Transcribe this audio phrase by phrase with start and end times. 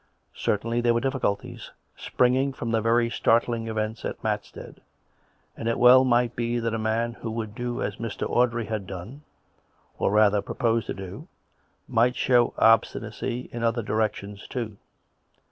[0.33, 4.81] Certainly there were difficulties, springing from the very startling events at Matstead,
[5.55, 8.27] and it well might be that a man who would do as Mr.
[8.27, 9.21] Audrey had done
[9.99, 11.27] (or, rather, proposed to do)
[11.87, 14.77] might show obstinacy in other directions too.